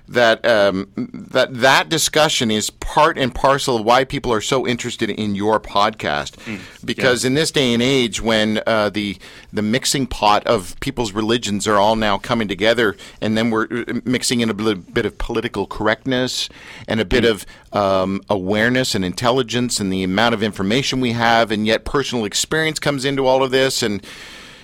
that 0.08 0.46
um, 0.46 0.88
that 0.96 1.54
that 1.54 1.90
discussion 1.90 2.52
is 2.52 2.70
part 2.70 3.18
and 3.18 3.34
parcel 3.34 3.78
of 3.78 3.86
why 3.86 4.04
people 4.04 4.32
are 4.32 4.42
so 4.42 4.68
interested 4.68 5.10
in 5.10 5.36
your 5.36 5.60
podcast. 5.60 6.36
Because 6.84 7.26
in 7.26 7.34
this 7.34 7.52
day 7.52 7.74
and 7.74 7.82
age, 7.82 8.22
when 8.22 8.62
uh, 8.68 8.90
the 8.90 9.18
the 9.52 9.62
mixing 9.62 10.06
pot 10.08 10.46
of 10.46 10.80
people's 10.80 11.12
religions 11.12 11.68
are 11.68 11.78
all 11.78 11.96
now 11.96 12.18
coming 12.18 12.48
together, 12.48 12.96
and 13.22 13.38
then 13.38 13.50
we're 13.50 13.66
uh, 13.66 14.00
mixing 14.06 14.42
in 14.42 14.50
a 14.50 14.54
bit, 14.54 14.94
bit 14.94 15.06
of 15.06 15.18
political 15.18 15.66
correctness 15.66 16.50
and 16.88 17.00
a 17.00 17.06
bit 17.06 17.26
of 17.26 17.46
um, 17.74 18.22
awareness 18.30 18.96
and 18.96 19.04
intelligence, 19.04 19.80
and 19.80 19.92
the 19.92 20.04
amount 20.04 20.34
of 20.36 20.44
information 20.44 21.02
we 21.02 21.14
have, 21.14 21.52
and 21.52 21.66
yet 21.66 21.86
personal 21.86 22.26
experience 22.26 22.80
comes 22.80 23.06
into 23.06 23.26
all 23.26 23.44
of 23.44 23.52
this, 23.52 23.82
and 23.82 24.06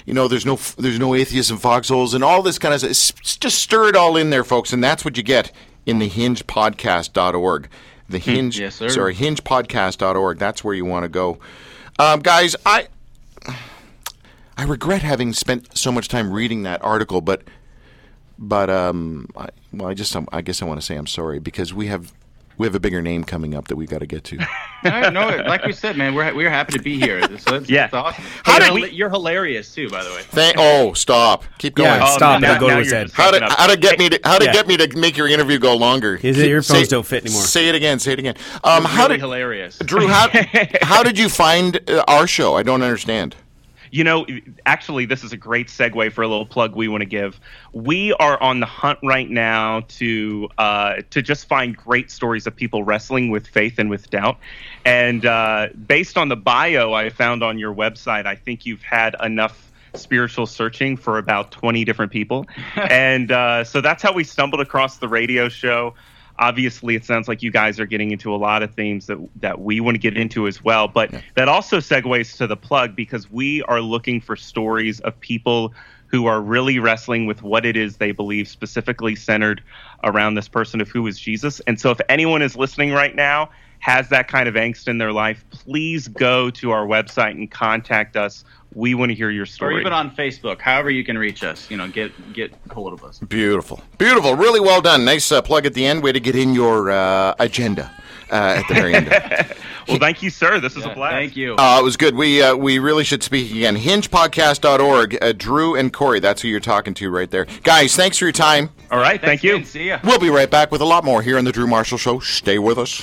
you 0.06 0.14
know, 0.14 0.28
there's 0.28 0.46
no 0.46 0.56
there's 0.78 1.00
no 1.00 1.14
atheists 1.16 1.52
and 1.52 1.62
foxholes 1.62 2.14
and 2.14 2.24
all 2.24 2.42
this 2.42 2.58
kind 2.60 2.74
of 2.74 2.80
stuff. 2.82 2.90
It's- 2.92 3.14
it's 3.20 3.38
Just 3.38 3.60
stir 3.62 3.90
it 3.90 3.96
all 3.96 4.18
in 4.18 4.30
there, 4.30 4.44
folks, 4.44 4.74
and 4.74 4.84
that's 4.84 5.04
what 5.06 5.18
you 5.18 5.24
get 5.24 5.52
in 5.86 6.00
the 6.00 6.10
hingepodcast.org. 6.10 7.68
The 8.10 8.18
hinge, 8.20 8.60
Yes, 8.60 8.76
sir. 8.76 8.90
sorry, 8.90 9.16
hingepodcast.org. 9.16 10.38
That's 10.38 10.64
where 10.64 10.74
you 10.76 10.84
want 10.86 11.04
to 11.04 11.10
go, 11.10 11.40
um, 11.98 12.20
guys. 12.20 12.56
I 12.66 12.88
I 14.58 14.64
regret 14.64 15.02
having 15.02 15.34
spent 15.34 15.78
so 15.78 15.92
much 15.92 16.08
time 16.08 16.32
reading 16.32 16.64
that 16.64 16.84
article, 16.84 17.22
but 17.22 17.44
but 18.38 18.70
um, 18.70 19.28
I, 19.36 19.50
well, 19.72 19.88
I 19.90 19.94
just 19.94 20.16
I 20.32 20.42
guess 20.42 20.62
I 20.62 20.66
want 20.66 20.80
to 20.80 20.86
say 20.86 20.96
I'm 20.96 21.08
sorry 21.08 21.40
because 21.40 21.74
we 21.74 21.88
have 21.88 22.12
we 22.62 22.68
have 22.68 22.76
a 22.76 22.80
bigger 22.80 23.02
name 23.02 23.24
coming 23.24 23.56
up 23.56 23.68
that 23.70 23.76
we've 23.76 23.90
got 23.90 24.00
to 24.00 24.06
get 24.06 24.24
to. 24.26 24.38
No, 24.84 25.12
no, 25.12 25.28
like 25.46 25.64
we 25.64 25.74
said, 25.74 25.96
man, 25.96 26.16
we're 26.16 26.34
we're 26.34 26.50
happy 26.50 26.74
to 26.74 26.82
be 26.82 27.00
here. 27.00 27.22
So 27.38 27.58
it's, 27.58 27.70
Yeah. 27.70 27.86
it's 27.86 27.94
awesome. 27.94 28.24
How 28.44 28.54
Hey, 28.54 28.60
did 28.62 28.66
you're, 28.68 28.74
we- 28.82 28.90
you're 28.90 29.10
hilarious 29.12 29.72
too, 29.76 29.88
by 29.92 30.04
the 30.04 30.10
way. 30.10 30.22
Thank, 30.24 30.56
oh, 30.58 30.94
stop! 30.94 31.44
Keep 31.60 31.76
going. 31.76 31.90
Yeah, 31.90 32.08
Oh, 32.10 32.16
stop. 32.16 32.42
now- 32.42 32.56
It'll 32.56 32.62
go 32.62 32.68
now 32.70 32.78
to 32.78 32.84
his 32.84 32.92
head. 32.92 33.12
How 33.12 33.30
to, 33.30 33.46
how 33.46 33.68
to 33.68 33.78
get 33.78 34.00
me 34.00 34.10
to 34.10 34.20
how 34.24 34.40
to 34.40 34.46
Yeah. 34.46 34.54
get 34.54 34.68
me 34.68 34.78
to 34.78 34.98
make 34.98 35.18
your 35.18 35.28
interview 35.28 35.60
go 35.60 35.76
longer? 35.78 36.18
His 36.18 36.36
Keep- 36.38 36.48
earphones 36.48 36.80
say- 36.80 36.86
don't 36.96 37.06
fit 37.06 37.26
anymore. 37.26 37.44
Say 37.44 37.70
it 37.70 37.76
again. 37.76 38.00
Say 38.00 38.14
it 38.14 38.20
again. 38.20 38.34
Um, 38.64 38.84
how 38.86 39.04
really 39.04 39.18
did 39.18 39.22
hilarious. 39.22 39.78
Drew? 39.78 40.08
How 40.08 40.30
how 40.82 41.04
did 41.04 41.20
you 41.20 41.30
find 41.30 41.80
uh, 41.88 42.04
our 42.08 42.26
show? 42.26 42.56
I 42.58 42.64
don't 42.64 42.82
understand. 42.82 43.36
You 43.92 44.04
know, 44.04 44.26
actually, 44.66 45.06
this 45.06 45.24
is 45.24 45.34
a 45.34 45.38
great 45.38 45.68
segue 45.68 46.12
for 46.14 46.22
a 46.22 46.28
little 46.28 46.46
plug 46.46 46.76
we 46.76 46.88
want 46.88 47.02
to 47.02 47.06
give. 47.06 47.40
We 47.74 48.14
are 48.14 48.42
on 48.42 48.60
the 48.60 48.66
hunt 48.66 49.00
right 49.04 49.30
now 49.30 49.82
to 49.82 50.50
uh, 50.58 51.02
to 51.10 51.22
just 51.22 51.48
find 51.48 51.76
great 51.76 52.10
stories 52.10 52.48
of 52.48 52.56
people 52.56 52.84
wrestling 52.84 53.30
with 53.30 53.48
faith 53.48 53.80
and 53.80 53.90
with 53.90 54.10
doubt. 54.10 54.38
And 54.86 55.26
uh, 55.26 55.70
based 55.88 56.18
on 56.18 56.30
the 56.30 56.38
bio 56.38 56.94
I 56.94 57.10
found 57.10 57.44
on 57.44 57.60
your 57.60 57.74
website, 57.76 58.26
I 58.26 58.36
think 58.36 58.66
you've 58.66 58.82
had 58.82 59.16
enough 59.22 59.72
spiritual 59.94 60.46
searching 60.46 60.98
for 60.98 61.18
about 61.18 61.52
20 61.52 61.84
different 61.84 62.12
people. 62.12 62.46
and 62.76 63.32
uh, 63.32 63.64
so 63.64 63.82
that's 63.82 64.02
how 64.02 64.14
we 64.14 64.24
stumbled 64.24 64.62
across 64.62 64.98
the 64.98 65.08
radio 65.08 65.50
show. 65.50 65.94
Obviously, 66.40 66.96
it 66.96 67.06
sounds 67.06 67.28
like 67.28 67.44
you 67.44 67.52
guys 67.52 67.80
are 67.80 67.86
getting 67.86 68.12
into 68.12 68.34
a 68.34 68.38
lot 68.38 68.64
of 68.64 68.74
themes 68.74 69.08
that, 69.08 69.18
that 69.42 69.62
we 69.62 69.80
want 69.80 69.96
to 69.96 70.00
get 70.00 70.18
into 70.18 70.48
as 70.48 70.64
well. 70.64 70.88
But 70.88 71.14
that 71.36 71.48
also 71.48 71.78
segues 71.78 72.38
to 72.38 72.48
the 72.48 72.58
plug 72.58 72.96
because 72.96 73.30
we 73.30 73.62
are 73.64 73.82
looking 73.82 74.22
for 74.22 74.36
stories 74.36 75.00
of 75.02 75.20
people 75.20 75.74
who 76.08 76.26
are 76.26 76.42
really 76.42 76.78
wrestling 76.78 77.26
with 77.26 77.42
what 77.42 77.66
it 77.66 77.78
is 77.78 77.98
they 77.98 78.12
believe, 78.12 78.48
specifically 78.48 79.16
centered 79.16 79.64
around 80.04 80.36
this 80.36 80.48
person 80.48 80.82
of 80.82 80.90
who 80.90 81.08
is 81.08 81.18
Jesus. 81.18 81.62
And 81.62 81.80
so, 81.80 81.92
if 81.92 82.02
anyone 82.10 82.42
is 82.42 82.58
listening 82.58 82.92
right 82.92 83.16
now, 83.16 83.50
has 83.80 84.10
that 84.10 84.28
kind 84.28 84.48
of 84.48 84.56
angst 84.56 84.88
in 84.88 84.98
their 85.00 85.12
life, 85.12 85.44
please 85.50 86.08
go 86.08 86.52
to 86.52 86.72
our 86.72 86.86
website 86.86 87.32
and 87.32 87.50
contact 87.50 88.16
us. 88.16 88.44
We 88.74 88.96
want 88.96 89.10
to 89.10 89.16
hear 89.16 89.30
your 89.30 89.46
story. 89.46 89.76
Or 89.76 89.80
even 89.82 89.94
on 89.94 90.12
Facebook, 90.16 90.62
however 90.62 90.90
you 90.90 91.04
can 91.04 91.18
reach 91.18 91.44
us. 91.44 91.70
You 91.70 91.78
know, 91.78 91.88
get 91.88 92.12
get 92.34 92.54
hold 92.72 92.94
of 92.94 93.04
us. 93.04 93.20
Beautiful. 93.20 93.82
Beautiful. 93.98 94.36
Really 94.36 94.60
well 94.60 94.82
done. 94.82 95.04
Nice 95.04 95.32
uh, 95.32 95.42
plug 95.42 95.66
at 95.66 95.74
the 95.74 95.86
end. 95.86 96.04
Way 96.04 96.14
to 96.14 96.20
get 96.20 96.36
in 96.36 96.54
your 96.54 96.90
uh, 96.90 97.36
agenda 97.40 97.92
uh, 98.32 98.56
at 98.60 98.68
the 98.68 98.74
very 98.74 98.96
end. 98.96 99.08
well, 99.88 100.00
thank 100.00 100.24
you, 100.24 100.30
sir. 100.30 100.60
This 100.60 100.78
is 100.78 100.86
a 100.86 100.90
blast. 100.90 101.14
Thank 101.14 101.36
you. 101.36 101.56
Uh, 101.56 101.80
it 101.80 101.84
was 101.84 101.98
good. 101.98 102.16
We 102.16 102.42
uh, 102.42 102.56
we 102.56 102.80
really 102.80 103.04
should 103.04 103.24
speak 103.24 103.52
again. 103.52 103.76
Hingepodcast.org. 103.76 105.18
Uh, 105.22 105.34
Drew 105.34 105.76
and 105.76 105.92
Cory, 105.92 106.20
that's 106.20 106.42
who 106.42 106.48
you're 106.48 106.60
talking 106.60 106.94
to 106.96 107.10
right 107.10 107.30
there. 107.30 107.46
Guys, 107.64 107.96
thanks 107.96 108.18
for 108.18 108.26
your 108.26 108.32
time. 108.32 108.70
All 108.90 109.00
right. 109.00 109.22
Thanks, 109.22 109.42
thank 109.42 109.44
you. 109.44 109.58
man. 109.58 109.66
See 109.66 109.88
ya. 109.88 110.00
We'll 110.04 110.20
be 110.20 110.30
right 110.30 110.50
back 110.50 110.72
with 110.72 110.82
a 110.82 110.86
lot 110.86 111.04
more 111.04 111.22
here 111.22 111.38
on 111.38 111.46
The 111.46 111.52
Drew 111.52 111.68
Marshall 111.68 111.98
Show. 111.98 112.20
Stay 112.20 112.58
with 112.58 112.78
us. 112.78 113.02